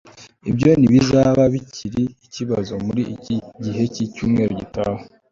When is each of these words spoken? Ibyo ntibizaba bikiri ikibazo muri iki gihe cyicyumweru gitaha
Ibyo 0.49 0.69
ntibizaba 0.79 1.43
bikiri 1.53 2.03
ikibazo 2.25 2.73
muri 2.85 3.01
iki 3.15 3.35
gihe 3.63 3.83
cyicyumweru 3.93 4.51
gitaha 4.61 5.01